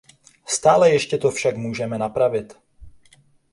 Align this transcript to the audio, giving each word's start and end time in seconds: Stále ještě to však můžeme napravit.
Stále 0.45 0.89
ještě 0.91 1.17
to 1.17 1.31
však 1.31 1.55
můžeme 1.57 1.97
napravit. 1.97 2.57